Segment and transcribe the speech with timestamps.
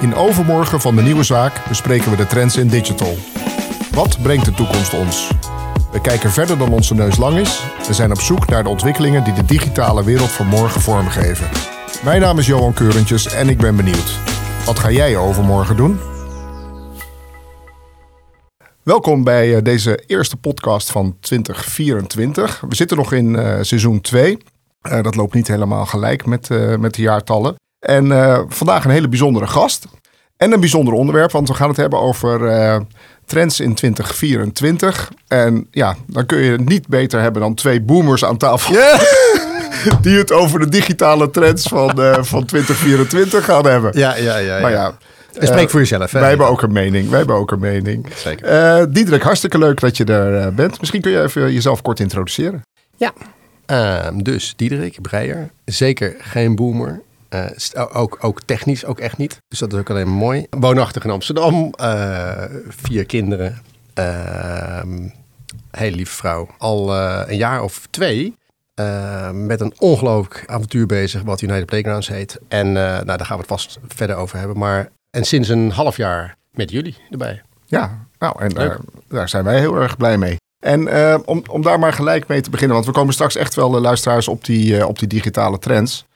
[0.00, 3.16] In Overmorgen van de Nieuwe Zaak bespreken we de trends in digital.
[3.94, 5.30] Wat brengt de toekomst ons?
[5.92, 9.24] We kijken verder dan onze neus lang is en zijn op zoek naar de ontwikkelingen
[9.24, 11.48] die de digitale wereld van morgen vormgeven.
[12.04, 14.18] Mijn naam is Johan Keurentjes en ik ben benieuwd.
[14.66, 15.98] Wat ga jij overmorgen doen?
[18.82, 22.60] Welkom bij eh, deze eerste podcast van 2024.
[22.68, 24.38] We zitten nog in uh, seizoen 2.
[24.82, 26.48] Uh, dat loopt niet helemaal gelijk met,
[26.78, 27.59] met de jaartallen.
[27.80, 28.06] En
[28.48, 29.86] vandaag een hele bijzondere gast.
[30.36, 32.40] En een bijzonder onderwerp, want we gaan het hebben over
[33.24, 35.10] trends in 2024.
[35.28, 38.74] En ja, dan kun je het niet beter hebben dan twee boomers aan tafel.
[38.74, 39.00] Yeah.
[40.02, 41.90] Die het over de digitale trends van,
[42.20, 43.98] van 2024 gaan hebben.
[43.98, 44.60] Ja, ja, ja.
[44.60, 44.94] Maar ja.
[45.32, 46.12] Spreek voor jezelf.
[46.12, 46.20] Hè?
[46.20, 47.08] Wij hebben ook een mening.
[47.08, 48.06] Wij hebben ook een mening.
[48.14, 48.80] Zeker.
[48.80, 50.80] Uh, Diederik, hartstikke leuk dat je er uh, bent.
[50.80, 52.62] Misschien kun je even jezelf kort introduceren.
[52.96, 53.12] Ja,
[53.66, 55.50] uh, dus Diederik Breijer.
[55.64, 57.00] Zeker geen boomer.
[57.92, 59.38] Ook, ook technisch ook echt niet.
[59.48, 60.46] Dus dat is ook alleen maar mooi.
[60.50, 61.74] Woonachtig in Amsterdam.
[62.68, 63.62] vier kinderen.
[63.94, 65.08] Ehm,
[65.70, 66.48] hele lieve vrouw.
[66.58, 66.96] Al
[67.28, 68.34] een jaar of twee
[69.32, 72.38] met een ongelooflijk avontuur bezig, wat United Playgrounds heet.
[72.48, 74.58] En nou, daar gaan we het vast verder over hebben.
[74.58, 77.42] Maar en sinds een half jaar met jullie erbij.
[77.66, 78.78] Ja, nou, en daar,
[79.08, 80.36] daar, zijn wij heel erg blij mee.
[80.58, 83.54] En uh, om, om daar maar gelijk mee te beginnen, want we komen straks echt
[83.54, 86.06] wel de luisteraars op die, uh, op die digitale trends.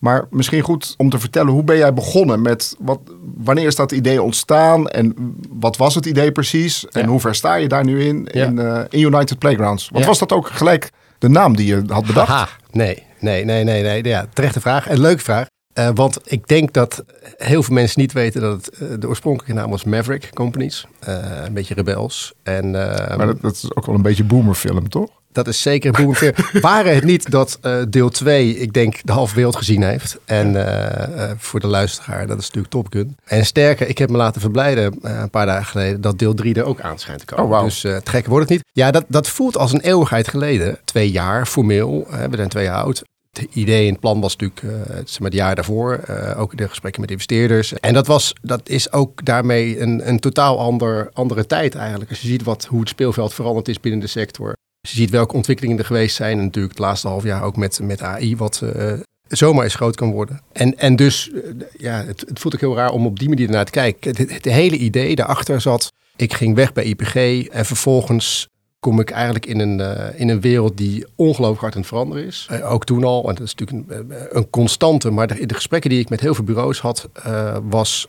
[0.00, 3.00] Maar misschien goed om te vertellen, hoe ben jij begonnen met, wat,
[3.36, 6.86] wanneer is dat idee ontstaan en wat was het idee precies?
[6.88, 7.06] En ja.
[7.06, 9.88] hoe ver sta je daar nu in, in, uh, in, United Playgrounds?
[9.92, 12.28] Wat was dat ook gelijk de naam die je had bedacht?
[12.70, 14.04] Nee, nee, nee, nee, nee.
[14.04, 14.90] Ja, terechte vraag.
[14.90, 15.46] Een leuke vraag.
[15.74, 17.04] Uh, want ik denk dat
[17.36, 20.86] heel veel mensen niet weten dat het, uh, de oorspronkelijke naam was Maverick Companies.
[21.08, 22.32] Uh, een beetje rebels.
[22.42, 25.08] En, maar dat, dat, is ook wel een beetje boomerfilm, toch?
[25.32, 26.34] Dat is zeker een boomerfilm.
[26.60, 30.18] Waren het niet dat deel 2, ik denk, de halve wereld gezien heeft.
[30.24, 30.56] En
[31.38, 33.16] voor de luisteraar, dat is natuurlijk Top Gun.
[33.24, 36.64] En sterker, ik heb me laten verblijden een paar dagen geleden dat deel 3 er
[36.64, 37.44] ook aan schijnt te komen.
[37.44, 37.64] Oh, wow.
[37.64, 38.68] Dus het gekke wordt het niet.
[38.72, 40.78] Ja, dat, dat voelt als een eeuwigheid geleden.
[40.84, 42.06] Twee jaar formeel.
[42.30, 43.02] we zijn twee jaar oud
[43.40, 46.00] het idee en het plan was natuurlijk uh, het, het jaar daarvoor.
[46.10, 47.72] Uh, ook de gesprekken met investeerders.
[47.72, 52.10] En dat, was, dat is ook daarmee een, een totaal ander, andere tijd eigenlijk.
[52.10, 54.56] Als je ziet wat, hoe het speelveld veranderd is binnen de sector.
[54.80, 56.38] Je ziet welke ontwikkelingen er geweest zijn.
[56.38, 58.36] En natuurlijk het laatste half jaar ook met, met AI.
[58.36, 58.92] Wat uh,
[59.28, 60.40] zomaar eens groot kan worden.
[60.52, 61.30] En, en dus,
[61.76, 64.16] ja, het, het voelt ook heel raar om op die manier naar te kijken.
[64.16, 65.92] Het, het hele idee daarachter zat.
[66.16, 67.14] Ik ging weg bij IPG
[67.48, 68.48] en vervolgens
[68.80, 72.24] kom ik eigenlijk in een, uh, in een wereld die ongelooflijk hard aan het veranderen
[72.24, 72.48] is.
[72.52, 75.90] Uh, ook toen al, en dat is natuurlijk een, een constante, maar de, de, gesprekken
[75.90, 78.06] die ik met heel veel bureaus had, uh, was,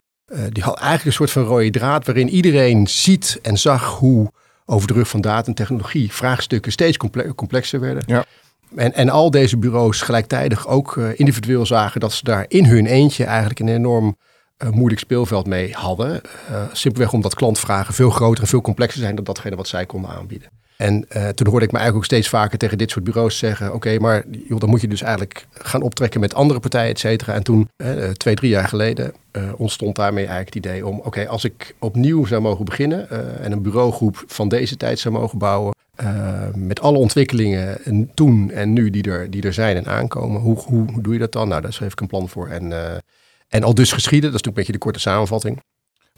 [0.49, 4.31] die had eigenlijk een soort van rode draad waarin iedereen ziet en zag hoe
[4.65, 8.03] over de rug van data en technologie vraagstukken steeds comple complexer werden.
[8.05, 8.25] Ja.
[8.75, 13.23] En, en al deze bureaus gelijktijdig ook individueel zagen dat ze daar in hun eentje
[13.23, 14.17] eigenlijk een enorm
[14.71, 16.21] moeilijk speelveld mee hadden.
[16.71, 20.60] simpelweg omdat klantvragen veel groter en veel complexer zijn dan datgene wat zij konden aanbieden.
[20.81, 23.73] En uh, toen hoorde ik me eigenlijk ook steeds vaker tegen dit soort bureaus zeggen:
[23.73, 27.33] Oké, maar joh, dan moet je dus eigenlijk gaan optrekken met andere partijen, et cetera.
[27.33, 29.13] En toen, uh, twee, drie jaar geleden,
[29.57, 33.09] ontstond daarmee eigenlijk het idee om: Oké, als ik opnieuw zou mogen beginnen
[33.39, 35.75] en een bureaugroep van deze tijd zou mogen bouwen.
[36.55, 40.57] met alle ontwikkelingen en toen en nu die er, die er zijn en aankomen, hoe,
[40.57, 41.47] hoe, hoe doe je dat dan?
[41.47, 42.47] Nou, daar schreef ik een plan voor.
[42.47, 42.73] En,
[43.47, 45.59] en al dus geschieden, dat is natuurlijk een beetje de korte samenvatting.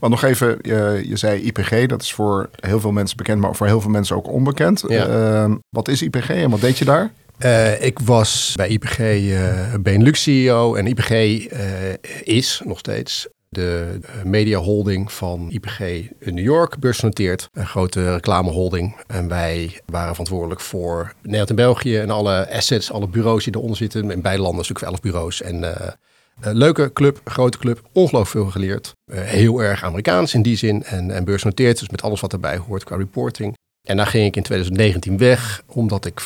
[0.04, 3.56] Maar nog even, je, je, zei IPG, dat is voor heel veel mensen bekend, maar
[3.56, 4.84] voor heel veel mensen ook onbekend.
[4.88, 5.08] Ja.
[5.44, 7.12] Uh, wat is IPG en wat deed je daar?
[7.40, 11.12] Uh, ik was bij IPG uh, Benelux CEO en IPG
[12.24, 15.80] is nog steeds de media holding van IPG
[16.20, 17.50] in New York, beursgenoteerd.
[17.54, 18.96] Een grote reclameholding.
[19.08, 23.78] En wij waren verantwoordelijk voor Nederland en België en alle assets, alle bureaus die eronder
[23.78, 24.12] zitten.
[24.12, 25.42] In beide landen zoeken we elf bureaus.
[25.42, 25.64] En
[26.42, 28.96] leuke club, grote club, ongelooflijk veel geleerd.
[29.06, 32.58] Uh, heel erg Amerikaans in die zin en, en beursgenoteerd, dus met alles wat erbij
[32.58, 33.58] hoort qua reporting.
[33.88, 36.22] En daar ging ik in 2019 weg, omdat ik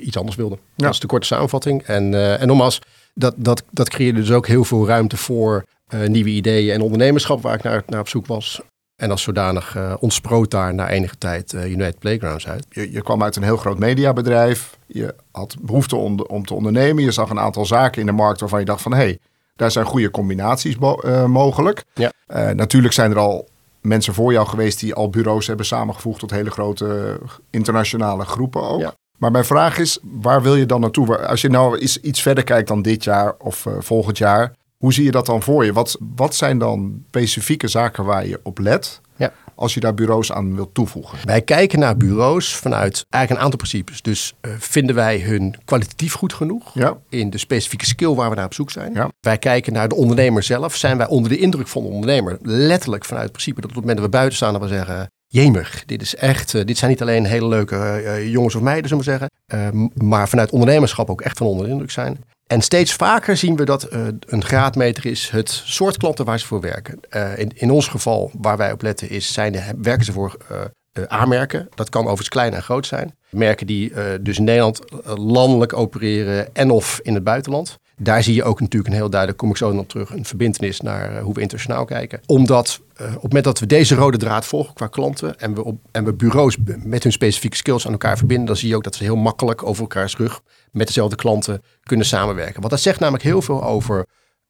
[0.00, 0.54] iets anders wilde.
[0.54, 0.84] Ja.
[0.84, 1.82] Dat is de korte samenvatting.
[1.82, 2.80] En, uh, en nogmaals,
[3.14, 5.64] dat, dat, dat creëerde dus ook heel veel ruimte voor
[6.06, 8.60] nieuwe ideeën en ondernemerschap waar ik naar, naar op zoek was.
[8.96, 12.66] En als zodanig uh, ontsproot daar na enige tijd United Playgrounds uit.
[12.68, 14.78] Je, je, kwam uit een heel groot mediabedrijf.
[14.86, 17.02] Je had behoefte om, om te ondernemen.
[17.02, 18.92] Je zag een aantal zaken in de markt waarvan je dacht van...
[18.92, 19.18] hé, hey,
[19.56, 21.84] daar zijn goede combinaties uh, mogelijk.
[21.94, 22.12] Ja.
[22.28, 23.48] Uh, natuurlijk zijn er al
[23.80, 27.18] mensen voor jou geweest die al bureaus hebben samengevoegd tot hele grote
[27.50, 28.80] internationale groepen ook.
[28.80, 28.94] Ja.
[29.18, 31.26] Maar mijn vraag is, waar wil je dan naartoe?
[31.26, 34.92] Als je nou iets, iets verder kijkt dan dit jaar of uh, volgend jaar, hoe
[34.92, 35.72] zie je dat dan voor je?
[35.72, 39.00] Wat, wat zijn dan specifieke zaken waar je op let?
[39.16, 39.32] Ja.
[39.54, 41.18] Als je daar bureaus aan wilt toevoegen?
[41.24, 44.02] Wij kijken naar bureaus vanuit eigenlijk een aantal principes.
[44.02, 46.96] Dus uh, vinden wij hun kwalitatief goed genoeg Ja.
[47.08, 48.92] in de specifieke skill waar we naar op zoek zijn?
[48.94, 49.08] Ja.
[49.20, 50.76] Wij kijken naar de ondernemer zelf.
[50.76, 52.38] Zijn wij onder de indruk van de ondernemer?
[52.42, 55.08] Letterlijk vanuit het principe dat op het moment dat we buiten staan, dat we zeggen...
[55.26, 58.88] Jemig, dit is echt, uh, dit zijn niet alleen hele leuke uh, jongens of meiden,
[58.88, 59.92] zullen we zeggen.
[59.94, 62.24] Maar vanuit ondernemerschap ook echt van onder de indruk zijn.
[62.46, 66.46] En steeds vaker zien we dat uh, een graadmeter is het soort klanten waar ze
[66.46, 67.00] voor werken.
[67.10, 70.36] Uh, in, in ons geval, waar wij op letten, is zijn de, werken ze voor
[70.52, 71.68] uh, aanmerken.
[71.74, 73.16] Dat kan overigens klein en groot zijn.
[73.30, 77.78] Merken die dus in Nederland landelijk opereren en of in het buitenland.
[77.96, 80.80] Daar zie je ook natuurlijk een heel duidelijk, kom ik zo nog terug, een verbindenis
[80.80, 82.20] naar hoe we internationaal kijken.
[82.26, 85.78] Omdat op het moment dat we deze rode draad volgen qua klanten en we, op,
[85.90, 88.94] en we bureaus met hun specifieke skills aan elkaar verbinden, dan zie je ook dat
[88.94, 90.40] ze heel makkelijk over elkaars rug
[90.74, 92.60] met dezelfde klanten kunnen samenwerken.
[92.60, 94.06] Want dat zegt namelijk heel veel over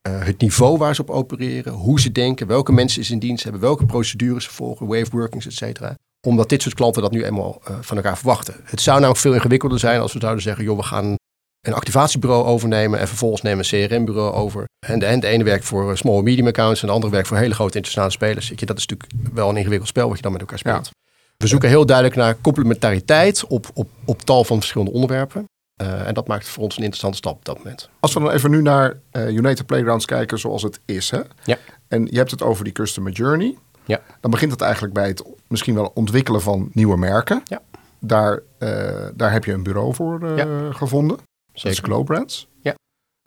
[0.09, 3.43] uh, het niveau waar ze op opereren, hoe ze denken, welke mensen ze in dienst
[3.43, 5.95] hebben, welke procedures ze volgen, wave workings, et cetera.
[6.27, 8.55] Omdat dit soort klanten dat nu eenmaal uh, van elkaar verwachten.
[8.65, 11.17] Het zou namelijk veel ingewikkelder zijn als we zouden zeggen, joh, we gaan
[11.61, 14.65] een activatiebureau overnemen en vervolgens nemen een CRM-bureau over.
[14.87, 17.29] En de, en de ene werkt voor small and medium accounts en de andere werkt
[17.29, 18.49] voor hele grote internationale spelers.
[18.49, 20.87] Je, dat is natuurlijk wel een ingewikkeld spel wat je dan met elkaar speelt.
[20.87, 20.93] Ja.
[21.37, 25.45] We zoeken heel duidelijk naar complementariteit op, op, op tal van verschillende onderwerpen.
[25.83, 27.89] Uh, en dat maakt voor ons een interessante stap op dat moment.
[28.01, 31.11] Als we dan even nu naar uh, United Playgrounds kijken zoals het is.
[31.11, 31.21] Hè?
[31.45, 31.59] Ja.
[31.89, 33.59] En je hebt het over die customer journey.
[33.85, 34.01] Ja.
[34.21, 37.41] Dan begint het eigenlijk bij het misschien wel ontwikkelen van nieuwe merken.
[37.45, 37.63] Ja.
[37.99, 40.73] Daar, uh, daar heb je een bureau voor ja.
[40.73, 41.19] gevonden.
[41.53, 42.05] Zeker.
[42.07, 42.49] Dat is.
[42.61, 42.75] Ja.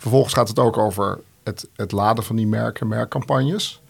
[0.01, 3.81] Vervolgens gaat het ook over het, het laden van die merken, merkcampagnes.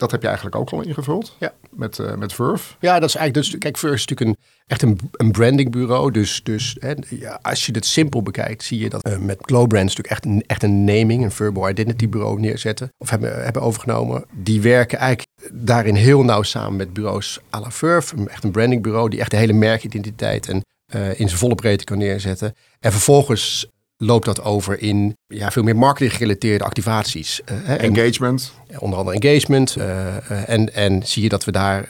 [0.00, 1.36] Dat heb je eigenlijk ook al ingevuld.
[1.38, 1.52] Ja.
[1.70, 2.74] Met, uh, met Verve.
[2.80, 3.46] Ja, dat is eigenlijk.
[3.46, 6.10] Dus, kijk, Verve is natuurlijk een, echt een, een brandingbureau.
[6.10, 9.66] Dus, dus hè, ja, als je het simpel bekijkt, zie je dat uh, met Glow
[9.66, 12.92] Brands natuurlijk echt een, echt een naming, een verbal identity bureau neerzetten.
[12.98, 14.24] Of hebben, hebben overgenomen.
[14.32, 18.14] Die werken eigenlijk daarin heel nauw samen met bureaus à la Verve.
[18.28, 20.64] Echt een brandingbureau die echt de hele merkidentiteit en
[20.94, 22.54] uh, in zijn volle breedte kan neerzetten.
[22.78, 23.68] En vervolgens
[24.02, 27.40] loopt dat over in ja, veel meer marketing-gerelateerde activaties.
[27.50, 28.52] Uh, engagement.
[28.66, 29.76] En, onder andere engagement.
[29.78, 31.88] Uh, uh, en, en zie je dat we daar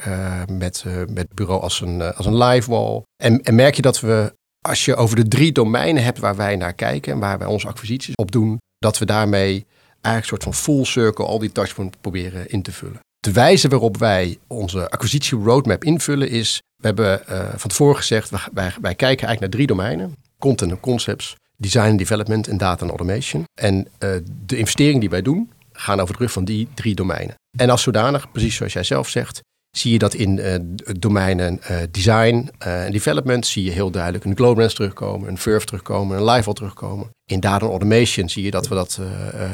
[0.53, 3.03] met, met bureau als een, als een live wall.
[3.23, 4.35] En, en merk je dat we,
[4.69, 7.69] als je over de drie domeinen hebt waar wij naar kijken en waar wij onze
[7.69, 9.67] acquisities op doen, dat we daarmee
[10.01, 13.01] eigenlijk een soort van full circle al die touchpoints proberen in te vullen.
[13.19, 17.23] De wijze waarop wij onze acquisitie roadmap invullen is, we hebben
[17.57, 20.15] van tevoren gezegd, wij, wij kijken eigenlijk naar drie domeinen.
[20.39, 23.45] Content en concepts, design development en data and automation.
[23.55, 24.11] En uh,
[24.47, 27.35] de investeringen die wij doen, gaan over de rug van die drie domeinen.
[27.59, 29.41] En als zodanig, precies zoals jij zelf zegt,
[29.71, 30.55] zie je dat in uh,
[30.99, 36.17] domeinen uh, design en development zie je heel duidelijk een Globrands terugkomen, een Verve terugkomen,
[36.17, 37.11] een Livewall terugkomen.
[37.25, 39.01] In data automation zie je dat we dat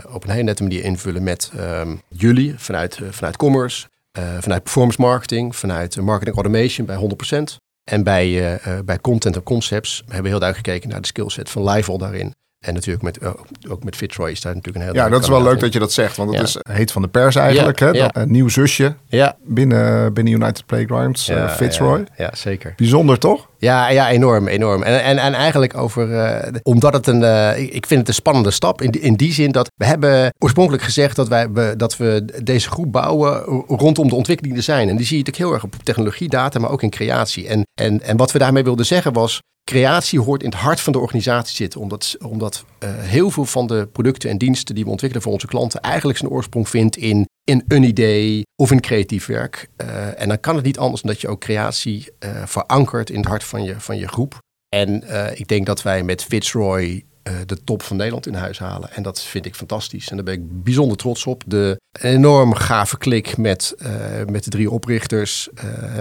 [0.08, 3.86] op een hele nette manier invullen met um, jullie vanuit, vanuit commerce,
[4.40, 7.65] vanuit performance marketing, vanuit marketing automation bij 100%.
[7.90, 8.28] En bij,
[8.66, 11.98] uh, bij content en concepts hebben we heel duidelijk gekeken naar de skillset van Livel
[11.98, 12.34] daarin.
[12.66, 13.30] En natuurlijk met, uh,
[13.68, 15.58] ook met Fitzroy is daar natuurlijk een heel Ja, dat is wel leuk in.
[15.58, 16.44] dat je dat zegt, want het ja.
[16.44, 17.78] is heet van de pers eigenlijk.
[17.78, 17.92] Ja, hè?
[17.92, 18.10] Ja.
[18.12, 19.36] Een nieuw zusje ja.
[19.44, 22.04] binnen, binnen United Playgrounds, uh, Fitzroy.
[22.16, 22.72] Ja, zeker.
[22.76, 23.48] Bijzonder toch?
[23.58, 24.82] Ja, ja enorm, enorm.
[24.82, 28.50] En, en, en eigenlijk over, uh, omdat het een, uh, ik vind het een spannende
[28.50, 31.96] stap in die, in die zin dat we hebben oorspronkelijk gezegd dat, wij, we, dat
[31.96, 34.88] we deze groep bouwen rondom de ontwikkeling design.
[34.88, 37.48] En die zie je natuurlijk heel erg op technologie, data, maar ook in creatie.
[37.48, 39.40] En, en, en wat we daarmee wilden zeggen was,
[39.70, 41.80] creatie hoort in het hart van de organisatie zitten.
[41.80, 45.46] Omdat, omdat uh, heel veel van de producten en diensten die we ontwikkelen voor onze
[45.46, 49.68] klanten eigenlijk zijn oorsprong vindt in, in een idee of in creatief werk.
[49.76, 53.16] Uh, en dan kan het niet anders dan dat je ook creatie uh, verankert in
[53.16, 54.38] het hart van je, van je groep.
[54.68, 55.02] En
[55.38, 57.04] ik denk dat wij met Fitzroy
[57.46, 58.92] de top van Nederland in huis halen.
[58.92, 60.08] En dat vind ik fantastisch.
[60.08, 61.42] En daar ben ik bijzonder trots op.
[61.46, 63.74] De enorm gave klik met,
[64.26, 65.48] met de drie oprichters,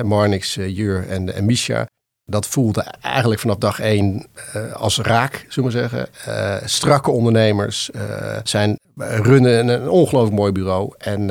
[0.04, 1.86] Marnix, Jur en, en Misha
[2.26, 6.08] dat voelde eigenlijk vanaf dag één uh, als raak, zullen we zeggen.
[6.28, 8.02] Uh, strakke ondernemers uh,
[8.44, 10.94] zijn, runnen een, ongelooflijk mooi bureau.
[10.98, 11.30] En,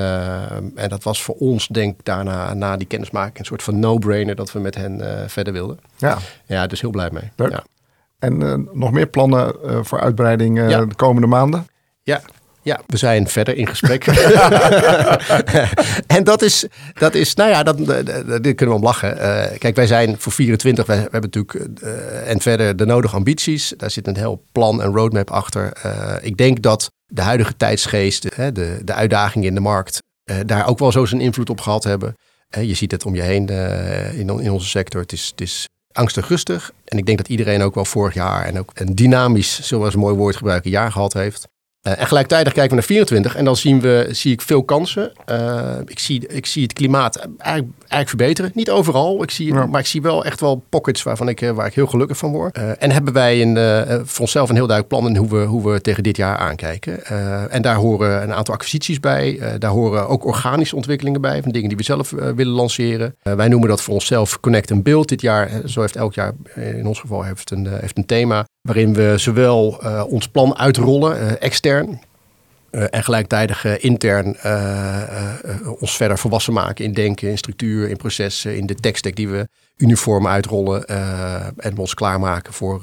[0.74, 4.34] en dat was voor ons, denk ik, daarna, na die kennismaking, een soort van no-brainer
[4.34, 5.78] dat we met hen verder wilden.
[5.96, 6.18] Ja.
[6.46, 7.30] Ja, dus heel blij mee.
[7.36, 7.50] Leuk.
[7.50, 7.64] Ja.
[8.18, 9.54] En nog meer plannen
[9.86, 10.84] voor uitbreiding ja.
[10.84, 11.66] de komende maanden?
[12.02, 12.20] Ja,
[12.64, 14.06] ja, we zijn verder in gesprek.
[16.16, 19.16] en dat is, dat is, nou ja, dat, dat, dat kunnen we om lachen.
[19.16, 23.16] Uh, kijk, wij zijn voor 24, wij, we hebben natuurlijk uh, en verder de nodige
[23.16, 23.74] ambities.
[23.76, 25.72] Daar zit een heel plan en roadmap achter.
[25.86, 30.02] Uh, ik denk dat de huidige tijdsgeest, de, de, de uitdagingen in de markt,
[30.46, 32.14] daar ook wel zo zijn invloed op gehad hebben.
[32.60, 33.48] je ziet het om je heen
[34.12, 35.00] in, in onze sector.
[35.00, 36.72] Het is, het is angstig rustig.
[36.84, 40.00] En ik denk dat iedereen ook wel vorig jaar en ook een dynamisch, zoals een
[40.00, 41.48] mooi woord gebruiken, jaar gehad heeft.
[41.88, 45.12] Uh, en gelijktijdig kijken we naar 24 en dan zien we, zie ik veel kansen.
[45.30, 48.50] Uh, ik, zie, ik zie het klimaat eigenlijk, eigenlijk verbeteren.
[48.54, 49.66] Niet overal, ik zie, ja.
[49.66, 52.58] maar ik zie wel echt wel pockets waarvan ik, waar ik heel gelukkig van word.
[52.58, 53.56] Uh, en hebben wij een,
[54.06, 57.06] voor onszelf een heel duidelijk plan in hoe we, hoe we tegen dit jaar aankijken.
[57.50, 59.40] en daar horen een aantal acquisities bij.
[59.58, 63.16] daar horen ook organische ontwikkelingen bij, van dingen die we zelf willen lanceren.
[63.22, 65.50] wij noemen dat voor onszelf Connect and Build dit jaar.
[65.64, 68.46] zo heeft elk jaar, in ons geval, heeft een, heeft een thema.
[68.68, 72.00] Waarin we zowel ons plan uitrollen, extern.
[72.70, 75.32] Uh, en gelijktijdig uh, intern uh,
[75.80, 79.48] ons verder volwassen maken in denken, in structuur, in processen, in de tekstdeck die we
[79.76, 80.86] uniform uitrollen
[81.56, 82.82] en ons klaarmaken voor,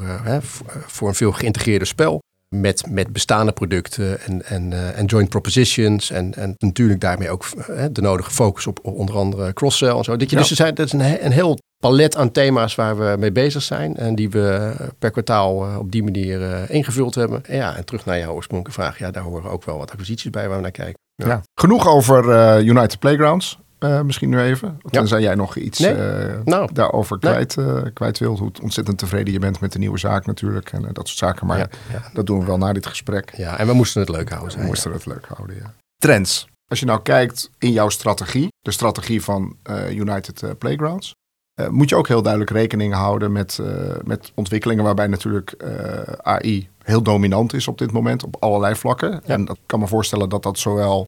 [0.85, 2.21] voor een veel geïntegreerder spel.
[2.55, 6.09] Met, met bestaande producten en, en, en joint propositions.
[6.09, 7.45] En, en natuurlijk daarmee ook
[7.91, 10.17] de nodige focus op, op onder andere cross-sell en zo.
[10.17, 10.41] Dat, je, ja.
[10.41, 13.61] dus er zijn, dat is een, een heel palet aan thema's waar we mee bezig
[13.61, 13.97] zijn.
[13.97, 17.45] En die we per kwartaal uh, op die manier uh, ingevuld hebben.
[17.45, 19.00] En ja, en terug naar jouw oorspronkelijke vraag.
[19.00, 21.00] Ja, daar horen ook wel wat acquisities bij waar we naar kijken.
[21.15, 21.27] Ja.
[21.27, 21.41] ja.
[21.53, 23.59] Genoeg over uh, United Playgrounds.
[24.03, 24.79] misschien nu even.
[24.89, 25.25] Tenzij ja.
[25.25, 25.95] jij nog iets nee.
[26.43, 27.91] nou, daarover kwijt, nee.
[27.91, 28.39] kwijt wilt.
[28.39, 30.71] Hoe ontzettend tevreden je bent met de nieuwe zaak natuurlijk.
[30.71, 31.47] En dat soort zaken.
[31.47, 31.67] Maar ja,
[32.13, 33.33] dat doen we wel na dit gesprek.
[33.38, 34.59] Ja, en we moesten het leuk houden.
[34.59, 35.73] We moesten het leuk houden, ja.
[35.97, 36.47] Trends.
[36.67, 39.57] Als je nou kijkt in jouw strategie, de strategie van
[39.89, 41.13] United Playgrounds,
[41.55, 45.98] uh, moet je ook heel duidelijk rekening houden met, uh, met ontwikkelingen waarbij natuurlijk uh,
[45.98, 49.12] eh, AI heel dominant is op dit moment op allerlei vlakken.
[49.12, 49.34] Ja.
[49.34, 51.05] En dat kan me voorstellen dat dat zowel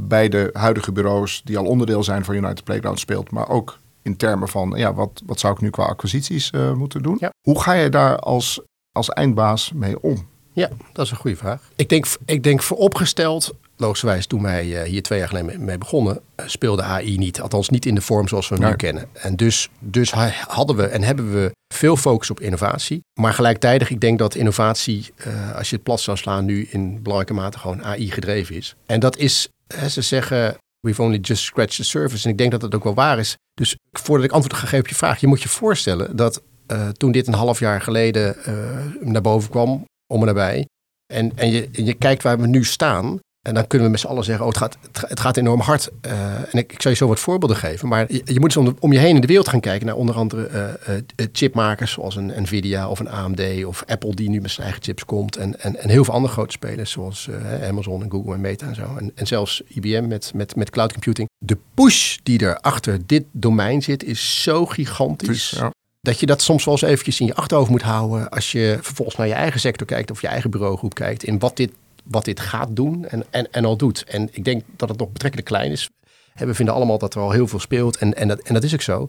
[0.00, 4.16] bij de huidige bureaus die al onderdeel zijn van United Playground speelt, maar ook in
[4.16, 7.16] termen van ja, wat, wat zou ik nu qua acquisities moeten doen?
[7.20, 7.30] Ja.
[7.40, 8.60] Hoe ga je daar als,
[8.92, 10.28] als eindbaas mee om?
[10.52, 11.68] Ja, dat is een goede vraag.
[11.76, 16.20] Ik denk, ik denk vooropgesteld logischerwijs, toen wij eh, hier twee jaar geleden mee begonnen,
[16.34, 17.40] eh, speelde AI niet.
[17.40, 19.08] Althans niet in de vorm zoals we hem nu kennen.
[19.12, 20.10] En dus, dus
[20.46, 23.00] hadden we en hebben we veel focus op innovatie.
[23.20, 27.02] Maar gelijktijdig, ik denk dat innovatie, uh, als je het plat zou slaan, nu in
[27.02, 28.74] belangrijke mate gewoon AI gedreven is.
[28.86, 29.48] En dat is,
[29.88, 32.24] ze zeggen, we've only just scratched the surface.
[32.24, 33.36] En ik denk dat dat ook wel waar is.
[33.54, 36.88] Dus voordat ik antwoord ga geven op je vraag, je moet je voorstellen dat uh,
[36.88, 38.54] toen dit een half jaar geleden uh,
[39.00, 40.66] naar boven kwam, om en nabij,
[41.12, 44.00] en, en, je, en je kijkt waar we nu staan, en dan kunnen we met
[44.00, 44.76] z'n allen zeggen, oh, het, gaat,
[45.08, 45.90] het gaat enorm hard.
[46.06, 47.88] Uh, en ik, ik zal je zo wat voorbeelden geven.
[47.88, 49.96] Maar je, je moet eens om, om, je heen in de wereld gaan kijken naar
[49.96, 50.48] onder andere
[50.88, 54.66] uh, uh, chipmakers zoals een Nvidia of een AMD of Apple die nu met zijn
[54.66, 55.36] eigen chips komt.
[55.36, 57.28] En, en, en heel veel andere grote spelers zoals
[57.68, 58.96] Amazon en Google en Meta en zo.
[58.98, 61.28] En, en zelfs IBM met, met, met cloud computing.
[61.38, 65.50] De push die er achter dit domein zit is zo gigantisch.
[65.50, 65.70] Ja.
[66.00, 69.16] Dat je dat soms wel eens eventjes in je achterhoofd moet houden als je vervolgens
[69.16, 71.24] naar je eigen sector kijkt of je eigen bureaugroep kijkt.
[71.24, 71.70] In wat dit
[72.02, 74.04] wat dit gaat doen en, en, en al doet.
[74.04, 75.90] En ik denk dat het nog betrekkelijk klein is.
[76.34, 78.74] we vinden allemaal dat er al heel veel speelt en, en, dat, en dat is
[78.74, 79.08] ook zo.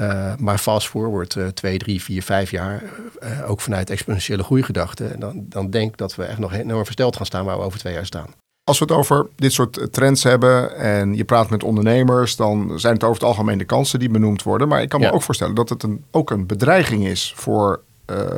[0.00, 2.82] Uh, maar fast forward uh, twee, drie, vier, vijf jaar,
[3.22, 7.16] uh, ook vanuit exponentiële groeigedachten, dan, dan denk ik dat we echt nog enorm versteld
[7.16, 8.26] gaan staan waar we over twee jaar staan.
[8.64, 12.94] Als we het over dit soort trends hebben en je praat met ondernemers, dan zijn
[12.94, 14.68] het over het algemeen de kansen die benoemd worden.
[14.68, 17.82] Maar ik kan me ook voorstellen dat het een, ook een bedreiging is voor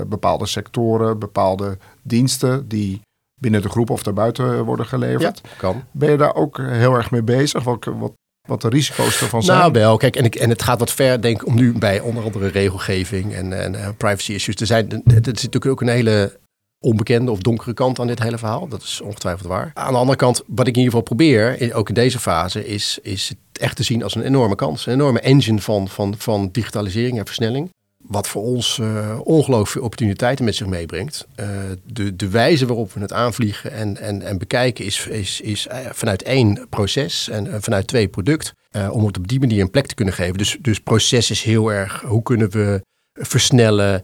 [0.06, 3.00] bepaalde sectoren, bepaalde diensten die
[3.40, 5.40] binnen de groep of daarbuiten worden geleverd.
[5.42, 5.84] Ja, kan.
[5.90, 7.62] Ben je daar ook heel erg mee bezig?
[7.62, 8.12] Wat, wat,
[8.48, 9.58] wat de risico's ervan zijn?
[9.58, 9.96] Nou, wel.
[9.96, 12.48] Kijk, en, ik, en het gaat wat ver, denk ik, om nu bij onder andere
[12.48, 15.02] regelgeving en, en uh, privacy issues te zijn.
[15.04, 16.38] Het is natuurlijk ook een hele
[16.78, 18.68] onbekende of donkere kant aan dit hele verhaal.
[18.68, 19.70] Dat is ongetwijfeld waar.
[19.74, 22.98] Aan de andere kant, wat ik in ieder geval probeer, ook in deze fase, is,
[23.02, 24.86] is het echt te zien als een enorme kans.
[24.86, 27.70] Een enorme engine van, van, van digitalisering en versnelling
[28.10, 31.26] wat voor ons uh, ongelooflijk veel opportuniteiten met zich meebrengt.
[31.36, 31.46] Uh,
[31.84, 35.76] de, de wijze waarop we het aanvliegen en, en, en bekijken is, is, is uh,
[35.92, 38.52] vanuit één proces en vanuit twee product.
[38.90, 40.38] om het op die manier een plek te kunnen geven.
[40.38, 44.02] Dus, dus proces is heel erg, hoe kunnen we versnellen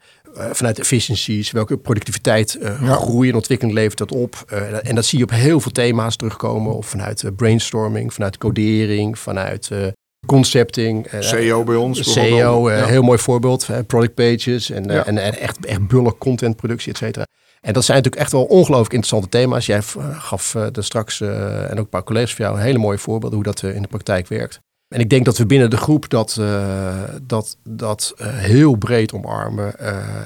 [0.50, 2.94] vanuit efficiencies, welke productiviteit, ja.
[2.94, 4.44] groei en ontwikkeling levert dat op.
[4.82, 6.75] en dat zie je op heel veel thema's terugkomen.
[6.75, 9.70] Of vanuit brainstorming, vanuit codering, vanuit
[10.26, 11.06] concepting.
[11.21, 12.12] SEO bij ons.
[12.12, 13.66] SEO, uh, heel mooi voorbeeld.
[13.87, 15.04] product pages en, ja.
[15.04, 17.26] echt, echt bulk contentproductie, et cetera.
[17.61, 19.66] En dat zijn natuurlijk echt wel ongelooflijk interessante thema's.
[19.66, 23.52] Jij gaf er straks, en ook een paar collega's van jou, hele mooie voorbeelden hoe
[23.52, 24.61] dat in de praktijk werkt.
[24.88, 26.40] En ik denk dat we binnen de groep dat,
[27.23, 29.78] dat, dat heel breed omarmen.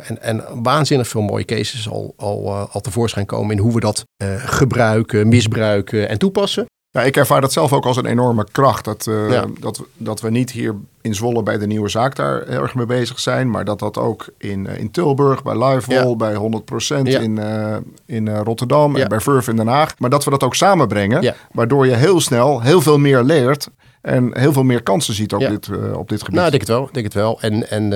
[0.02, 4.04] en, en waanzinnig veel mooie cases al, al, al tevoorschijn komen in hoe we dat
[4.38, 6.66] gebruiken, misbruiken en toepassen.
[6.92, 8.84] Ja, ik ervaar dat zelf ook als een enorme kracht.
[8.84, 12.62] Dat, uh, dat, dat we niet hier in Zwolle bij de nieuwe zaak daar heel
[12.62, 13.50] erg mee bezig zijn.
[13.50, 16.16] Maar dat dat ook in, uh, in Tilburg, bij Livewall, ja.
[16.16, 17.20] bij 100% ja.
[17.20, 19.98] in, uh, in Rotterdam en bij Verve in Den Haag.
[19.98, 21.34] Maar dat we dat ook samenbrengen.
[21.52, 23.68] Waardoor je heel snel heel veel meer leert.
[24.00, 26.34] En heel veel meer kansen ziet op, dit, op dit gebied.
[26.34, 26.88] Nou, ik denk het wel.
[26.92, 27.40] Denk het wel.
[27.40, 27.90] En, en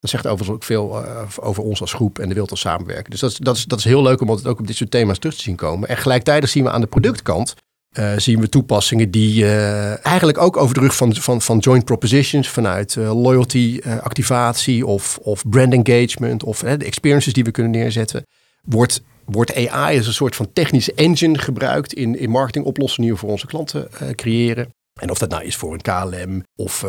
[0.00, 1.04] Dat zegt overigens ook veel
[1.40, 3.10] over ons als groep en de wil tot samenwerken.
[3.10, 4.90] Dus dat is, dat, is, dat is heel leuk om het ook op dit soort
[4.90, 5.88] thema's terug te zien komen.
[5.88, 7.54] En gelijktijdig zien we aan de productkant
[7.98, 11.84] uh, zien we toepassingen die uh, eigenlijk ook over de rug van, van, van joint
[11.84, 17.72] propositions vanuit uh, loyalty activatie of, of brand engagement of de experiences die we kunnen
[17.72, 18.26] neerzetten,
[18.62, 23.18] wordt, wordt AI als een soort van technische engine gebruikt in, in marketingoplossingen die we
[23.18, 24.68] voor onze klanten creëren.
[25.00, 26.84] En of dat nou is voor een KLM of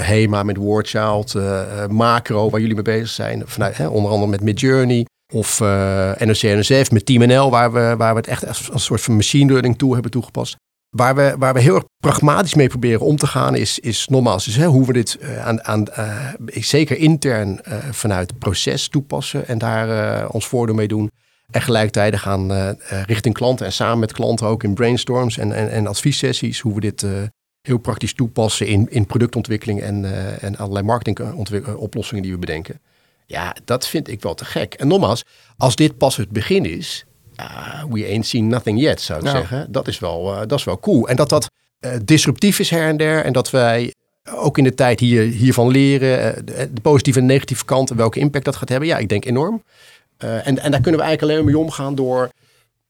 [0.00, 1.34] HEMA met Wordchild,
[1.88, 5.06] Macro waar jullie mee bezig zijn, vanuit, onder andere met Midjourney.
[5.32, 9.00] Of uh, NOC NSF met TeamNL, waar we, waar we het echt als, een soort
[9.00, 10.56] van machine learning tool hebben toegepast.
[10.88, 14.44] Waar we, waar we heel erg pragmatisch mee proberen om te gaan, is, is nogmaals
[14.44, 19.58] dus, hè, hoe we dit uh, aan, aan uh, zeker intern vanuit proces toepassen en
[19.58, 21.10] daar ons voordeel mee doen.
[21.50, 25.86] En gelijkertijd gaan richting klanten en samen met klanten ook in brainstorms en, en, en
[25.86, 27.06] adviessessies, hoe we dit
[27.60, 30.04] heel praktisch toepassen in, in productontwikkeling en,
[30.40, 32.80] en allerlei marketingoplossingen die we bedenken.
[33.30, 34.74] Ja, dat vind ik wel te gek.
[34.74, 35.24] En nogmaals,
[35.56, 37.04] als dit pas het begin is,
[37.40, 39.72] uh, we ain't seen nothing yet, zou ik zeggen.
[39.72, 41.08] Dat is, wel, uh, dat is wel cool.
[41.08, 43.24] En dat dat uh, disruptief is her en der.
[43.24, 43.94] En dat wij
[44.34, 48.44] ook in de tijd hier, hiervan leren, de, de, positieve en negatieve kanten, welke impact
[48.44, 48.88] dat gaat hebben.
[48.88, 49.62] Ja, ik denk enorm.
[50.18, 52.30] en, en daar kunnen we eigenlijk alleen maar mee omgaan door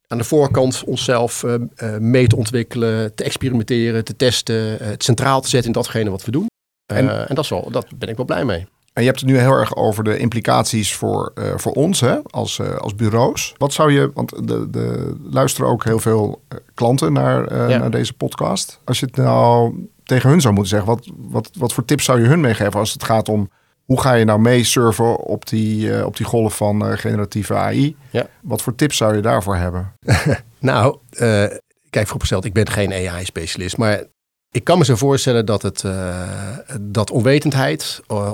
[0.07, 1.45] aan de voorkant onszelf
[1.99, 6.31] mee te ontwikkelen, te experimenteren, te testen, het centraal te zetten in datgene wat we
[6.31, 6.47] doen.
[6.87, 8.67] En, en dat, is wel, dat ben ik wel blij mee.
[8.99, 12.19] En je hebt het nu heel erg over de implicaties voor, uh, voor ons hè,
[12.23, 13.55] als, uh, als bureaus.
[13.59, 17.79] Wat zou je, want de, de luisteren ook heel veel uh, klanten naar, ja.
[17.79, 18.81] naar deze podcast.
[18.85, 19.75] Als je het nou
[20.05, 22.93] tegen hun zou moeten zeggen, wat, wat, wat voor tips zou je hun meegeven als
[22.93, 23.51] het gaat om
[23.85, 27.97] hoe ga je nou meesurfen op die, op die golf van generatieve AI?
[28.11, 28.27] Ja.
[28.43, 29.93] Wat voor tips zou je daarvoor hebben?
[30.59, 30.99] nou,
[31.91, 34.03] kijk, vooropgesteld, ik ben geen AI-specialist, maar
[34.51, 38.33] ik kan me zo voorstellen dat, het, uh, dat onwetendheid uh,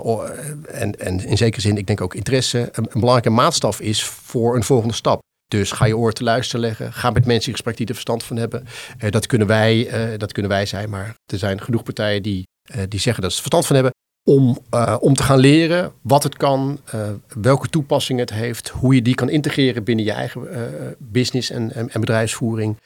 [0.70, 4.62] en, en in zekere zin, ik denk ook interesse, een, belangrijke maatstaf is voor een
[4.62, 5.22] volgende stap.
[5.46, 6.92] Dus ga je oor te luisteren leggen.
[6.92, 8.66] Ga met mensen in gesprek die er verstand van hebben.
[9.00, 12.46] Uh, dat, kunnen wij, dat kunnen wij zijn, maar er zijn genoeg partijen die,
[12.88, 13.92] die zeggen dat ze er verstand van hebben.
[14.26, 14.58] Om,
[15.00, 16.80] om te gaan leren wat het kan,
[17.28, 20.48] welke toepassingen het heeft, hoe je die kan integreren binnen je eigen
[20.98, 22.76] business en, en bedrijfsvoering.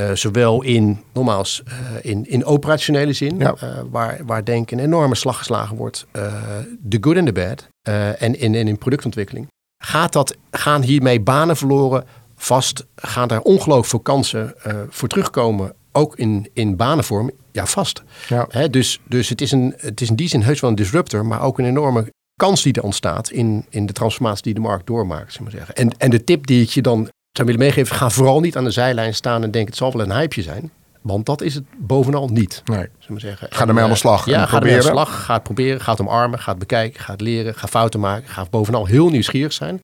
[0.00, 3.54] Uh, zowel in, nogmaals, uh, in, in operationele zin, ja.
[3.64, 6.06] uh, waar, waar denk een enorme slag geslagen wordt,
[6.78, 7.68] de good and the bad,
[8.18, 9.46] en, in, en in productontwikkeling.
[9.84, 12.04] Gaat dat, gaan hiermee banen verloren?
[12.36, 14.54] Vast gaan daar ongelooflijk veel kansen
[14.88, 17.30] voor terugkomen, ook in, in banenvorm?
[17.52, 18.02] Ja, vast.
[18.28, 18.46] Ja.
[18.48, 21.26] Hè, dus dus het, is een, het is in die zin heus wel een disruptor,
[21.26, 24.86] maar ook een enorme kans die er ontstaat in, in de transformatie die de markt
[24.86, 25.32] doormaakt.
[25.32, 25.74] Zeg maar zeggen.
[25.74, 28.64] En, en de tip die ik je dan zou willen meegeven, ga vooral niet aan
[28.64, 30.70] de zijlijn staan en denk het zal wel een hypeje zijn.
[31.06, 32.62] Want dat is het bovenal niet.
[32.64, 32.88] Nee.
[33.08, 33.48] Maar zeggen.
[33.50, 34.26] Ga ermee aan de eh, slag.
[34.26, 35.24] Ja, ga ermee aan de slag.
[35.24, 35.80] Ga het proberen.
[35.80, 36.38] Ga het omarmen.
[36.38, 37.00] Ga het bekijken.
[37.00, 37.54] Ga het leren.
[37.54, 38.28] Ga fouten maken.
[38.28, 39.80] Ga bovenal heel nieuwsgierig zijn.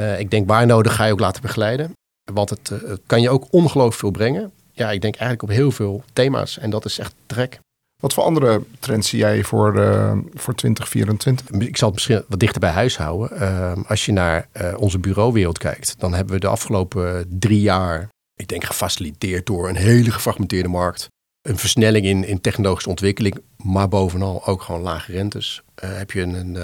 [0.00, 1.92] Uh, ik denk waar nodig ga je ook laten begeleiden.
[2.32, 4.52] Want het, uh, het kan je ook ongelooflijk veel brengen.
[4.72, 6.58] Ja, ik denk eigenlijk op heel veel thema's.
[6.58, 7.58] En dat is echt trek.
[8.02, 11.68] Wat voor andere trends zie jij voor, uh, voor 2024?
[11.68, 13.42] Ik zal het misschien wat dichter bij huis houden.
[13.42, 18.08] Uh, als je naar uh, onze bureauwereld kijkt, dan hebben we de afgelopen drie jaar,
[18.34, 21.08] ik denk gefaciliteerd door een hele gefragmenteerde markt,
[21.42, 25.62] een versnelling in, in technologische ontwikkeling, maar bovenal ook gewoon lage rentes.
[25.74, 26.56] heb je een, een,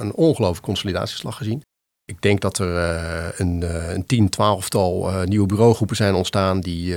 [0.00, 1.62] een ongelooflijke consolidatieslag gezien.
[2.06, 6.60] Ik denk dat er uh, een, uh, een tien, twaalftal uh, nieuwe bureaugroepen zijn ontstaan
[6.60, 6.96] die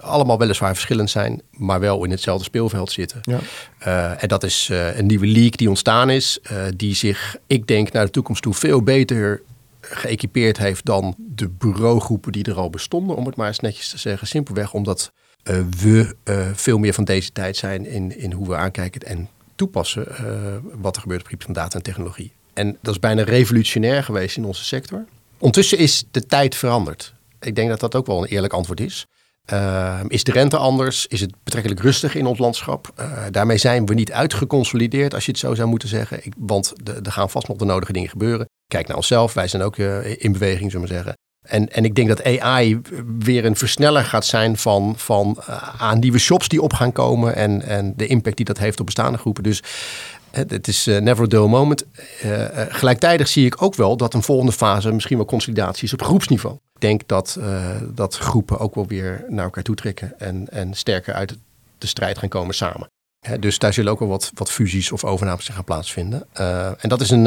[0.00, 3.20] allemaal weliswaar verschillend zijn, maar wel in hetzelfde speelveld zitten.
[3.22, 4.16] Ja.
[4.16, 6.40] en dat is een nieuwe league die ontstaan is,
[6.76, 9.42] die zich, ik denk, naar de toekomst toe veel beter
[9.80, 13.98] geëquipeerd heeft dan de bureaugroepen die er al bestonden, om het maar eens netjes te
[13.98, 14.26] zeggen.
[14.26, 15.12] Simpelweg omdat
[15.80, 16.16] we
[16.54, 20.06] veel meer van deze tijd zijn in, in hoe we aankijken en toepassen
[20.80, 22.32] wat er gebeurt op gebied van data en technologie.
[22.58, 25.04] En dat is bijna revolutionair geweest in onze sector.
[25.38, 27.14] Ondertussen is de tijd veranderd.
[27.40, 29.06] Ik denk dat dat ook wel een eerlijk antwoord is.
[29.52, 31.06] Uh, is de rente anders?
[31.06, 32.92] Is het betrekkelijk rustig in ons landschap?
[33.00, 36.24] Uh, daarmee zijn we niet uitgeconsolideerd, als je het zo zou moeten zeggen.
[36.26, 36.72] Ik, want
[37.04, 38.48] er gaan vast nog de nodige dingen gebeuren.
[38.66, 41.16] Kijk naar onszelf, wij zijn ook uh, in beweging, zullen we zeggen.
[41.48, 42.80] En, en ik denk dat AI
[43.18, 45.42] weer een versneller gaat zijn van, van
[45.78, 48.86] aan nieuwe shops die op gaan komen en, en de impact die dat heeft op
[48.86, 49.42] bestaande groepen.
[49.42, 49.62] Dus
[50.30, 51.84] het is uh, never a dull moment.
[52.24, 56.02] Uh, gelijktijdig zie ik ook wel dat een volgende fase misschien wel consolidatie is op
[56.02, 56.54] groepsniveau.
[56.74, 57.38] Ik denk dat,
[57.94, 61.36] dat groepen ook wel weer naar elkaar toe trekken en, en sterker uit
[61.78, 62.88] de strijd gaan komen samen.
[63.40, 66.26] Dus daar zullen ook wel wat, wat fusies of overnames gaan plaatsvinden.
[66.78, 67.24] en dat is, een,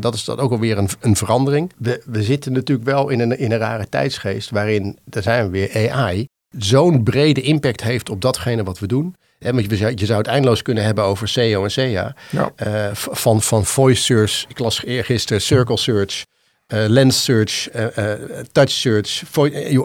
[0.00, 1.72] dat is dan ook alweer een, een verandering.
[1.78, 5.50] We, we zitten natuurlijk wel in een, in een rare tijdsgeest waarin, daar zijn we
[5.50, 9.16] weer, AI zo'n brede impact heeft op datgene wat we doen
[9.52, 12.14] want je, je zou het eindeloos kunnen hebben over SEO en SEA.
[12.30, 12.52] Ja.
[12.56, 16.24] Eh, van, van voice search, ik las eergisteren circle search,
[16.66, 19.22] eh, lens search, eh, eh, touch search.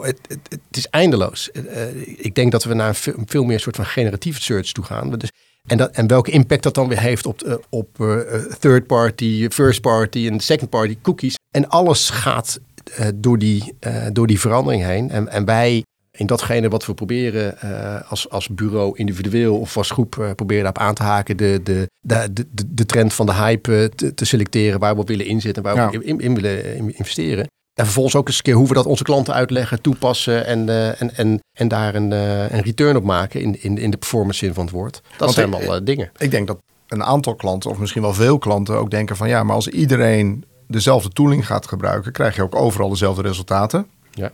[0.02, 0.18] het,
[0.70, 1.50] is eindeloos.
[2.16, 5.18] Ik denk dat we naar een veel, meer soort van generatieve search toe gaan.
[5.18, 5.30] Dus,
[5.66, 7.88] en, dat, en welke impact dat dan weer heeft op, op
[8.58, 11.34] third party, first party en second party cookies.
[11.50, 12.60] En alles gaat
[13.14, 13.74] door, die,
[14.12, 15.10] door die verandering heen.
[15.10, 15.84] En, en wij
[16.20, 20.62] in datgene wat we proberen eh, als, als bureau individueel of als groep eh, proberen
[20.62, 21.36] daarop aan te haken.
[21.36, 25.00] De, de, de, de, de trend van de hype eh, te, te selecteren waar we
[25.00, 26.04] op willen inzetten, waar we Ja.
[26.04, 27.46] in, in willen in- investeren.
[27.74, 31.16] En vervolgens ook eens een keer hoe we dat onze klanten uitleggen, toepassen en, en,
[31.16, 34.64] en, en daar een, een return op maken in, in, in de performance zin van
[34.64, 34.92] het woord.
[34.92, 36.10] Dat Want zijn allemaal dingen.
[36.18, 39.42] Ik denk dat een aantal klanten, of misschien wel veel klanten, ook denken van ja,
[39.42, 43.86] maar als iedereen dezelfde tooling gaat gebruiken, krijg je ook overal dezelfde resultaten.
[44.10, 44.32] Ja.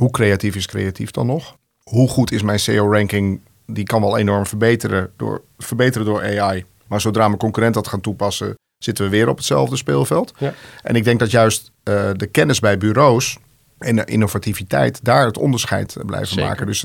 [0.00, 1.56] Hoe creatief is creatief dan nog?
[1.82, 3.40] Hoe goed is mijn SEO-ranking?
[3.66, 6.64] Die kan wel enorm verbeteren door, verbeteren door AI.
[6.86, 10.32] Maar zodra mijn concurrent dat gaat toepassen, zitten we weer op hetzelfde speelveld.
[10.38, 10.54] Ja.
[10.82, 13.38] En ik denk dat juist eh, de kennis bij bureaus
[13.78, 16.44] en de innovativiteit daar het onderscheid blijven Zeker.
[16.44, 16.66] maken.
[16.66, 16.84] Dus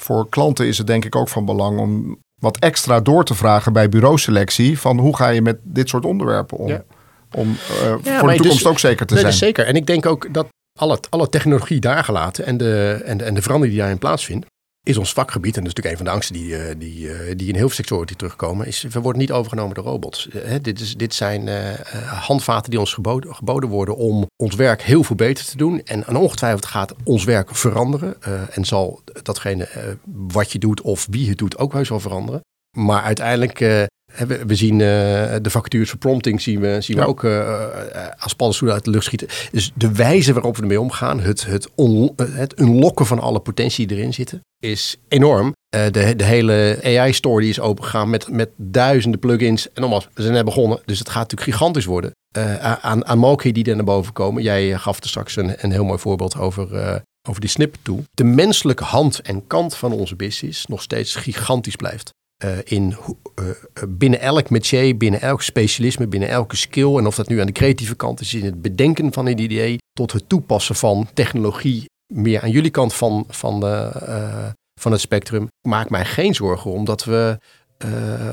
[0.00, 3.72] voor klanten is het denk ik ook van belang om wat extra door te vragen
[3.72, 4.78] bij bureauselectie.
[4.78, 6.68] Van hoe ga je met dit soort onderwerpen om?
[6.68, 6.84] Ja.
[7.34, 9.34] Om eh, voor de dus- toekomst ook zeker te Nee, zijn.
[9.34, 9.66] is zeker.
[9.66, 10.46] En ik denk ook dat
[10.78, 14.46] alle, alle technologie daar gelaten en de, en, de, en de verandering die daarin plaatsvindt,
[14.84, 15.56] is ons vakgebied.
[15.56, 17.66] En dat is natuurlijk een van de angsten die, eh, die, eh, die in heel
[17.66, 18.66] veel sectoren die terugkomen.
[18.66, 20.28] Is we worden niet overgenomen door robots.
[20.28, 21.48] Eh, dit, is, dit zijn
[22.06, 25.82] handvaten die ons geboden, geboden worden om ons werk heel veel beter te doen.
[25.84, 28.22] En, en ongetwijfeld gaat ons werk veranderen.
[28.52, 29.68] en zal datgene
[30.04, 32.40] wat je doet of wie het doet ook heus wel veranderen.
[32.76, 33.86] Maar uiteindelijk,
[34.46, 34.86] we, zien eh,
[35.42, 37.08] de vacatures voor prompting zien we, zien we Ja.
[37.08, 39.28] ook eh, eh, als paddenstoelen uit de lucht schieten.
[39.52, 43.86] Dus de wijze waarop we ermee omgaan, het, het, on, het unlocken van alle potentie
[43.86, 45.52] die erin zitten, is enorm.
[45.68, 49.72] De, de hele AI-store die is opengegaan met, met duizenden plugins.
[49.72, 52.10] En nogmaals, we zijn net begonnen, dus het gaat natuurlijk gigantisch worden.
[52.80, 54.42] Aan, aan mogelijkheden die er naar boven komen.
[54.42, 56.68] Jij gaf er straks een, een heel mooi voorbeeld over,
[57.28, 58.02] over die snippet toe.
[58.10, 62.13] De menselijke hand en kant van onze business nog steeds gigantisch blijft.
[62.36, 62.96] Eh, in,
[63.34, 66.96] eh, eh, binnen elk métier, binnen elk specialisme, binnen elke skill.
[66.96, 69.78] En of dat nu aan de creatieve kant is, in het bedenken van een idee,
[69.92, 73.90] tot het toepassen van technologie meer aan jullie kant van, van, de,
[74.80, 75.42] van het spectrum.
[75.42, 77.38] Ik maak mij geen zorgen omdat we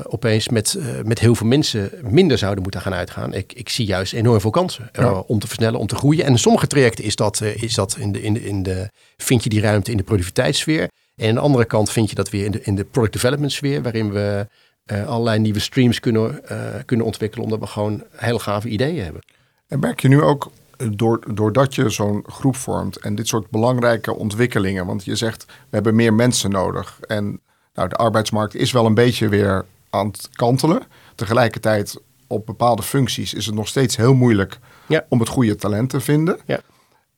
[0.02, 3.34] opeens met, met heel veel mensen minder zouden moeten gaan uitgaan.
[3.34, 5.12] Ik, ik zie juist enorm veel kansen Ja.
[5.18, 6.24] om te versnellen, om te groeien.
[6.24, 9.42] En in sommige trajecten is dat, is dat in, de, in, de, in de, vind
[9.42, 10.88] je die ruimte in de productiviteitssfeer.
[11.16, 13.52] En aan de andere kant vind je dat weer in de, in de product development
[13.52, 14.48] sfeer, waarin we
[14.84, 19.22] eh, allerlei nieuwe streams kunnen, eh, kunnen ontwikkelen, omdat we gewoon heel gave ideeën hebben.
[19.68, 23.50] En merk je nu ook, eh, door, doordat je zo'n groep vormt en dit soort
[23.50, 27.40] belangrijke ontwikkelingen, want je zegt we hebben meer mensen nodig en
[27.74, 30.82] nou, de arbeidsmarkt is wel een beetje weer aan het kantelen.
[31.14, 35.04] Tegelijkertijd op bepaalde functies is het nog steeds heel moeilijk Ja.
[35.08, 36.38] om het goede talent te vinden.
[36.46, 36.60] Ja.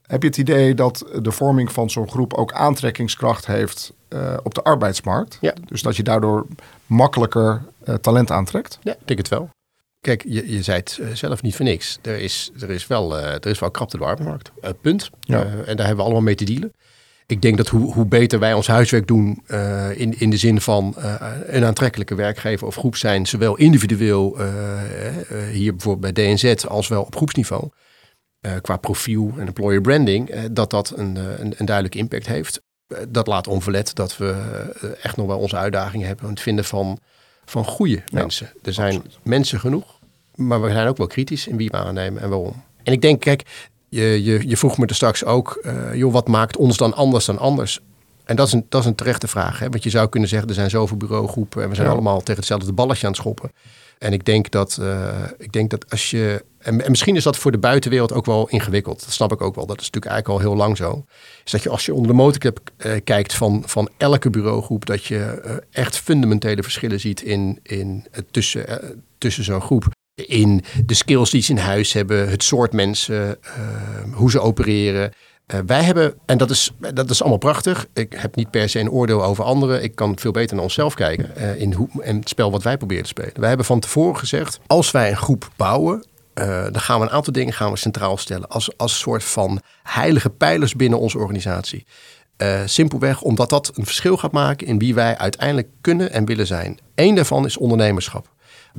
[0.07, 4.55] Heb je het idee dat de vorming van zo'n groep ook aantrekkingskracht heeft eh, op
[4.55, 5.39] de arbeidsmarkt?
[5.41, 5.55] Ja.
[5.67, 6.47] Dus dat je daardoor
[6.87, 8.79] makkelijker eh, talent aantrekt?
[8.83, 9.51] Ja, ik denk het wel.
[10.01, 11.99] Kijk, je, je zei het eh, zelf niet voor niks.
[12.03, 14.51] Er is, er is, wel, eh, er is wel krapte op de arbeidsmarkt.
[14.81, 15.11] Punt.
[15.21, 15.45] Ja.
[15.45, 16.73] En daar hebben we allemaal mee te dealen.
[17.27, 19.43] Ik denk dat hoe, hoe beter wij ons huiswerk doen
[19.95, 20.95] in, in de zin van
[21.47, 24.37] een aantrekkelijke werkgever of groep zijn, zowel individueel
[25.53, 27.69] hier bijvoorbeeld bij DNZ als wel op groepsniveau,
[28.63, 32.61] qua profiel en employer branding, eh, dat dat een, eh, een, een duidelijke impact heeft.
[32.87, 34.31] Eh, dat laat onverlet dat we
[34.81, 36.99] eh, echt nog wel onze uitdagingen hebben het vinden van,
[37.45, 38.53] van goede mensen.
[38.63, 39.19] Er zijn absoluut.
[39.23, 39.99] mensen genoeg,
[40.35, 42.63] maar we zijn ook wel kritisch in wie we aannemen en waarom.
[42.83, 43.43] En ik denk, kijk,
[43.89, 47.25] je, je, je vroeg me er straks ook, eh, joh, wat maakt ons dan anders
[47.25, 47.81] dan anders?
[48.25, 49.59] En dat is een, dat is een terechte vraag.
[49.59, 49.69] Hè?
[49.69, 51.93] Want je zou kunnen zeggen, er zijn zoveel bureaugroepen en we zijn Ja.
[51.93, 53.51] allemaal tegen hetzelfde balletje aan het schoppen.
[53.99, 56.45] En ik denk dat, eh, ik denk dat als je.
[56.59, 59.01] En, en misschien is dat voor de buitenwereld ook wel ingewikkeld.
[59.05, 59.67] Dat snap ik ook wel.
[59.67, 61.05] Dat is natuurlijk eigenlijk al heel lang zo.
[61.45, 65.05] Is dat je als je onder de motorcap eh, kijkt van, van elke bureaugroep, dat
[65.05, 68.81] je eh, echt fundamentele verschillen ziet in, in, tussen,
[69.19, 69.85] tussen zo'n groep.
[70.15, 73.39] In de skills die ze in huis hebben, het soort mensen,
[74.13, 75.13] hoe ze opereren.
[75.47, 77.87] Eh, wij hebben, en dat is, dat is allemaal prachtig.
[77.93, 79.83] Ik heb niet per se een oordeel over anderen.
[79.83, 82.77] Ik kan veel beter naar onszelf kijken eh, in hoe, en het spel wat wij
[82.77, 83.41] proberen te spelen.
[83.41, 86.05] Wij hebben van tevoren gezegd, als wij een groep bouwen,
[86.35, 88.49] eh, dan gaan we een aantal dingen gaan we centraal stellen.
[88.49, 91.87] Als, als soort van heilige pijlers binnen onze organisatie.
[92.65, 96.79] Simpelweg omdat dat een verschil gaat maken in wie wij uiteindelijk kunnen en willen zijn.
[96.95, 98.29] Eén daarvan is ondernemerschap.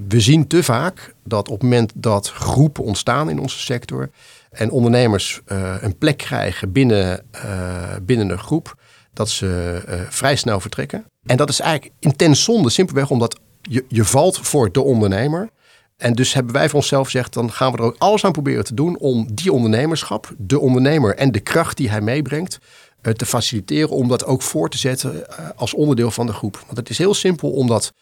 [0.08, 4.10] We zien te vaak dat op het moment dat groepen ontstaan in onze sector
[4.56, 8.76] en ondernemers eh, een plek krijgen binnen, eh, binnen een groep,
[9.14, 11.06] dat ze uh, vrij snel vertrekken.
[11.26, 15.50] En dat is eigenlijk intens zonde, simpelweg omdat je, je valt voor de ondernemer.
[15.98, 18.64] En dus hebben wij voor onszelf gezegd, dan gaan we er ook alles aan proberen
[18.64, 22.58] te doen om die ondernemerschap, de ondernemer en de kracht die hij meebrengt,
[23.02, 26.64] uh, te faciliteren om dat ook voor te zetten uh, als onderdeel van de groep.
[26.66, 27.94] Want het is heel simpel om dat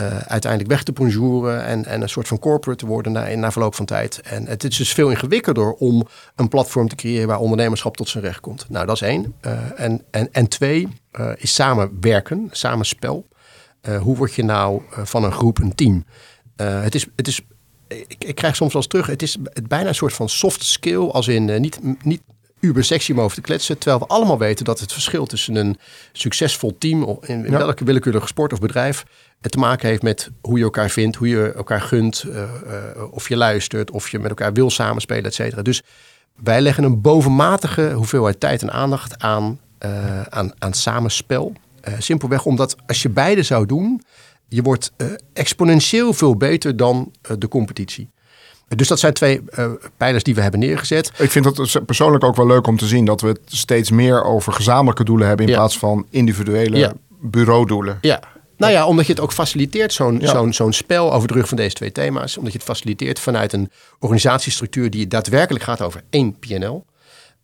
[0.00, 3.52] uh, uiteindelijk weg te bonjouren en, en een soort van corporate te worden na, na
[3.52, 4.20] verloop van tijd.
[4.20, 6.06] En het is dus veel ingewikkelder om
[6.36, 8.66] een platform te creëren waar ondernemerschap tot zijn recht komt.
[8.68, 9.34] Nou, dat is één.
[9.46, 10.88] Uh, en, en, en twee
[11.20, 13.26] uh, is samenwerken, samenspel.
[14.00, 16.04] hoe word je nou van een groep een team?
[16.56, 17.40] het is, het is,
[17.88, 21.08] ik, ik, krijg soms wel eens terug, het is bijna een soort van soft skill,
[21.08, 22.22] als in niet, niet
[22.60, 23.78] uber sexy om over te kletsen.
[23.78, 25.78] Terwijl we allemaal weten dat het verschil tussen een
[26.12, 27.58] succesvol team in, in ja.
[27.58, 29.04] welke willekeurige sport of bedrijf
[29.40, 32.42] het te maken heeft met hoe je elkaar vindt, hoe je elkaar gunt, uh, uh,
[33.10, 35.62] of je luistert, of je met elkaar wil samenspelen, et cetera.
[35.62, 35.82] Dus
[36.42, 41.52] wij leggen een bovenmatige hoeveelheid tijd en aandacht aan, uh, aan, aan samenspel.
[41.98, 44.02] simpelweg omdat als je beide zou doen,
[44.48, 44.92] je wordt
[45.32, 48.10] exponentieel veel beter dan de competitie.
[48.76, 51.12] Dus dat zijn twee uh, pijlers die we hebben neergezet.
[51.18, 54.24] Ik vind het persoonlijk ook wel leuk om te zien dat we het steeds meer
[54.24, 55.58] over gezamenlijke doelen hebben in ja.
[55.58, 56.92] plaats van individuele ja.
[57.20, 57.98] bureaudoelen.
[58.00, 58.20] Ja.
[58.56, 60.30] Nou ja, omdat je het ook faciliteert, zo'n ja.
[60.30, 62.36] zo'n zo'n spel over de rug van deze twee thema's.
[62.36, 66.84] Omdat je het faciliteert vanuit een organisatiestructuur die daadwerkelijk gaat over één PNL.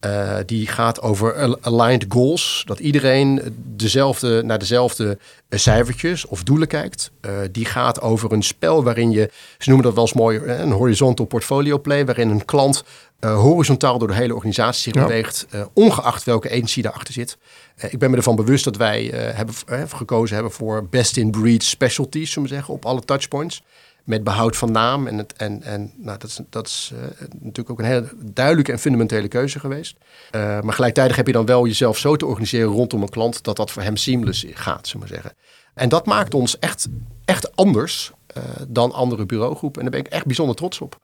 [0.05, 2.63] Uh, die gaat over aligned goals.
[2.67, 5.19] Dat iedereen dezelfde, naar dezelfde
[5.51, 7.11] cijfertjes of doelen kijkt.
[7.21, 10.71] Uh, die gaat over een spel waarin je, ze noemen dat wel eens mooi, een
[10.71, 12.07] horizontal portfolio play.
[12.07, 12.85] Waarin een klant
[13.21, 15.03] uh, horizontaal door de hele organisatie zich ja.
[15.07, 15.47] beweegt.
[15.73, 17.39] ongeacht welke agency daarachter zit.
[17.77, 19.55] ik ben me ervan bewust dat wij hebben,
[19.89, 23.63] gekozen hebben voor best in breed specialties, zullen we zeggen, op alle touchpoints
[24.05, 25.07] met behoud van naam.
[25.07, 28.73] En, het, en, en nou, dat is, dat is uh, natuurlijk ook een hele duidelijke
[28.73, 29.97] en fundamentele keuze geweest.
[30.33, 33.57] Uh, maar gelijktijdig heb je dan wel jezelf zo te organiseren rondom een klant dat
[33.57, 35.33] dat voor hem seamless gaat, zullen we zeggen.
[35.75, 36.89] En dat maakt ons echt,
[37.25, 39.83] echt anders uh, dan andere bureaugroepen.
[39.83, 40.99] En daar ben ik echt bijzonder trots op.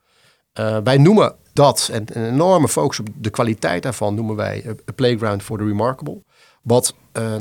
[0.85, 5.43] wij noemen dat, en een enorme focus op de kwaliteit daarvan, noemen wij a playground
[5.43, 6.23] for the remarkable.
[6.63, 7.35] Wat uh,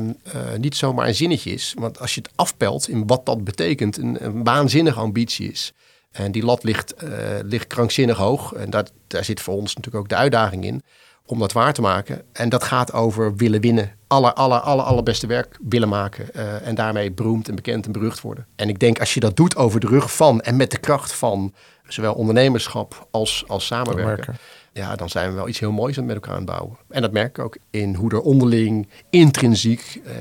[0.56, 1.74] niet zomaar een zinnetje is.
[1.78, 5.72] Want als je het afpelt in wat dat betekent, een, waanzinnige ambitie is.
[6.10, 7.10] En die lat ligt, uh,
[7.42, 8.52] ligt krankzinnig hoog.
[8.52, 10.82] En dat, daar zit voor ons natuurlijk ook de uitdaging in
[11.26, 12.22] om dat waar te maken.
[12.32, 13.92] En dat gaat over willen winnen.
[14.06, 16.28] Aller, aller, aller, allerbeste werk willen maken.
[16.36, 18.46] Uh, en daarmee beroemd en bekend en berucht worden.
[18.56, 21.12] En ik denk als je dat doet over de rug van en met de kracht
[21.12, 21.54] van
[21.88, 24.36] zowel ondernemerschap als, als samenwerken
[24.72, 26.76] ja, dan zijn we wel iets heel moois met elkaar aan het bouwen.
[26.88, 30.12] En dat merk ik ook in hoe er onderling, intrinsiek, uh,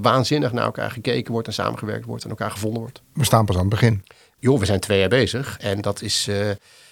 [0.00, 3.02] waanzinnig naar elkaar gekeken wordt en samengewerkt wordt en elkaar gevonden wordt.
[3.12, 4.04] We staan pas aan het begin.
[4.38, 6.36] Joh, we zijn twee jaar bezig en dat is, uh,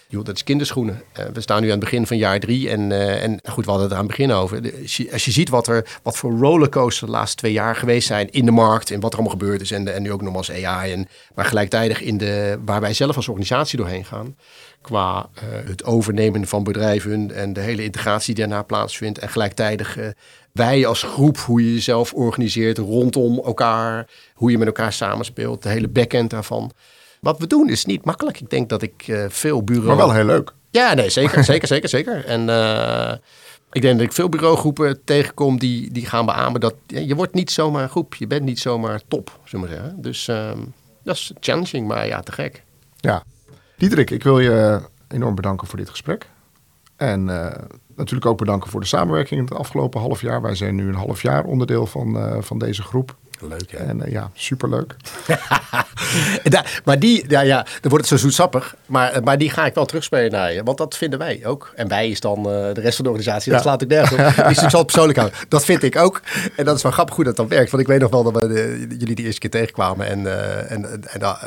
[0.07, 1.01] joh, dat is kinderschoenen.
[1.19, 3.89] Uh, we staan nu aan het begin van jaar drie en, en goed, we hadden
[3.89, 4.71] het aan het begin over.
[4.81, 8.07] Als je, als je ziet wat, er, wat voor rollercoaster de laatste twee jaar geweest
[8.07, 10.35] zijn in de markt en wat er allemaal gebeurd is en, en nu ook nog
[10.35, 10.91] als AI.
[10.91, 14.35] En, maar gelijktijdig in de, waar wij zelf als organisatie doorheen gaan
[14.85, 19.19] qua uh, het overnemen van bedrijven en de hele integratie die daarna plaatsvindt.
[19.19, 20.07] En gelijktijdig uh,
[20.51, 25.69] wij als groep, hoe je jezelf organiseert rondom elkaar, hoe je met elkaar samenspeelt, de
[25.69, 26.71] hele backend daarvan.
[27.19, 28.39] Wat we doen is niet makkelijk.
[28.39, 29.87] Ik denk dat ik uh, veel bureau...
[29.87, 30.53] Maar wel heel leuk.
[30.69, 32.25] Ja, nee, zeker, zeker, zeker, zeker.
[32.25, 32.49] En
[33.71, 37.33] ik denk dat ik veel bureaugroepen tegenkom die, die gaan beamen dat ja, je wordt
[37.33, 38.15] niet zomaar een groep.
[38.15, 40.01] Je bent niet zomaar top, zullen we zeggen.
[40.01, 40.59] Dus ehm,
[41.03, 42.63] dat is challenging, maar ja, te gek.
[42.95, 43.23] Ja,
[43.77, 46.29] Diederik, ik wil je enorm bedanken voor dit gesprek.
[46.95, 47.51] En uh,
[47.95, 50.41] natuurlijk ook bedanken voor de samenwerking in het afgelopen half jaar.
[50.41, 53.15] Wij zijn nu een half jaar onderdeel van, uh, van deze groep.
[53.39, 53.77] Leuk hè?
[53.77, 54.95] En uh, ja, superleuk.
[56.85, 58.75] maar die, ja, ja, dan wordt het zo zoetsappig.
[58.85, 60.63] Maar, maar die ga ik wel terugspelen naar je.
[60.63, 61.71] Want dat vinden wij ook.
[61.75, 63.51] En wij is dan uh, de rest van de organisatie.
[63.51, 63.67] Dat ja.
[63.67, 64.45] slaat ik nergens op.
[64.47, 65.39] Dus ik zal het persoonlijk houden.
[65.49, 66.21] Dat vind ik ook.
[66.55, 67.71] En dat is wel grappig hoe dat dan werkt.
[67.71, 70.07] Want ik weet nog wel dat we de, jullie die eerste keer tegenkwamen.
[70.07, 71.43] En, uh, en, en uh,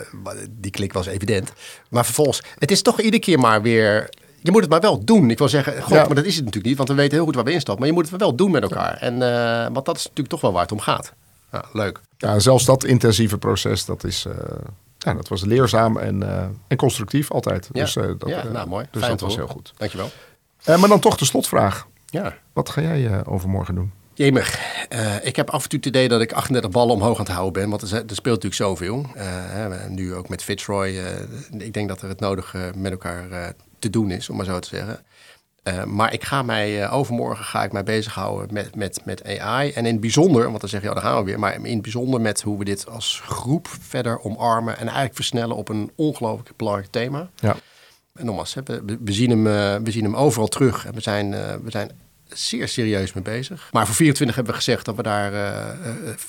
[0.50, 1.52] die klik was evident.
[1.90, 4.08] Maar vervolgens, het is toch iedere keer maar weer
[4.40, 5.30] je moet het maar wel doen.
[5.30, 6.06] Ik wil zeggen, god, ja.
[6.06, 7.78] maar dat is het natuurlijk niet, want we weten heel goed waar we instappen.
[7.78, 8.96] Maar je moet het wel doen met elkaar.
[8.96, 11.12] En, uh, want dat is natuurlijk toch wel waar het om gaat.
[11.52, 12.00] Ja, leuk.
[12.16, 14.34] Ja, zelfs dat intensieve proces, dat, is, uh,
[14.98, 17.68] ja, dat was leerzaam en, uh, en constructief altijd.
[17.72, 18.86] Ja, dus, uh, dat, ja nou mooi.
[18.90, 19.72] Dus Fijn dat was heel goed.
[19.76, 20.10] Dankjewel.
[20.64, 21.86] maar dan toch de slotvraag.
[22.06, 22.34] Ja.
[22.52, 23.92] Wat ga jij overmorgen doen?
[24.18, 24.58] Jemig,
[24.92, 27.34] uh, ik heb af en toe het idee dat ik 38 ballen omhoog aan het
[27.34, 27.70] houden ben.
[27.70, 29.06] Want er, er speelt natuurlijk zoveel.
[29.16, 30.88] Uh, nu ook met Fitzroy.
[30.88, 34.58] Uh, ik denk dat er het nodige met elkaar te doen is, om maar zo
[34.58, 35.00] te zeggen.
[35.68, 39.70] Uh, maar ik ga mij uh, overmorgen ga ik mij bezighouden met, met, met AI.
[39.70, 41.38] En in het bijzonder, want dan zeg je, ja, daar gaan we weer.
[41.38, 44.76] Maar in het bijzonder met hoe we dit als groep verder omarmen.
[44.76, 47.30] En eigenlijk versnellen op een ongelooflijk belangrijk thema.
[47.34, 47.56] Ja.
[48.14, 50.86] En nogmaals, we, we, zien hem, uh, we zien hem overal terug.
[50.86, 51.30] En we zijn,
[51.62, 51.90] we zijn
[52.28, 53.68] zeer serieus mee bezig.
[53.72, 55.32] Maar voor 24 hebben we gezegd dat we daar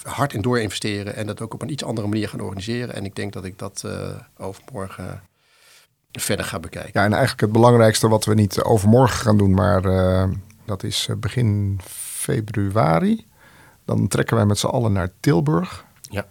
[0.04, 2.96] hard in door investeren en dat ook op een iets andere manier gaan organiseren.
[2.96, 3.84] En ik denk dat ik dat
[4.38, 5.22] overmorgen
[6.12, 6.92] verder ga bekijken.
[6.94, 9.82] Ja, en eigenlijk het belangrijkste wat we niet overmorgen gaan doen, maar
[10.66, 11.80] dat is begin
[12.30, 13.28] februari.
[13.86, 15.86] Dan trekken wij met z'n allen naar Tilburg.
[16.02, 16.26] Ja.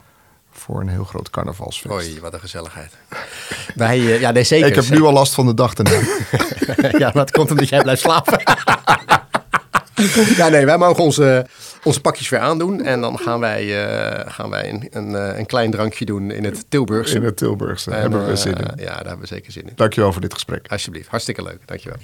[0.50, 1.94] Voor een heel groot carnavalsfeest.
[1.94, 2.92] Oei, wat een gezelligheid.
[3.74, 4.68] Wij, ja, nee, zeker.
[4.68, 6.06] Ik heb nu al last van de dag daarna.
[7.04, 8.42] ja, dat komt omdat jij blijft slapen.
[10.36, 11.46] ja, nee, wij mogen onze,
[11.88, 12.84] onze pakjes weer aandoen.
[12.84, 16.44] En dan gaan wij, uh, gaan wij een, een, eh, een, klein drankje doen in
[16.44, 17.16] het Tilburgse.
[17.16, 17.90] In het Tilburgse.
[17.90, 18.70] En, hebben we zin in.
[18.76, 19.72] ja, daar hebben we zeker zin in.
[19.74, 20.66] Dankjewel voor dit gesprek.
[20.68, 21.58] Alsjeblieft, hartstikke leuk.
[21.64, 21.98] Dankjewel.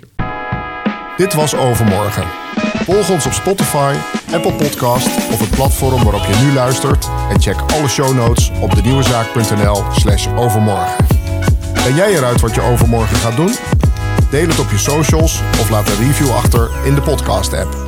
[1.17, 2.25] Dit was Overmorgen.
[2.85, 3.95] Volg ons op Spotify,
[4.33, 7.09] Apple Podcast of het platform waarop je nu luistert.
[7.31, 11.07] En check alle show notes op denieuwezaak.nl slash overmorgen.
[11.75, 13.55] Ben jij eruit wat je overmorgen gaat doen?
[14.31, 17.84] Deel het op je socials of laat een review achter in de podcast app.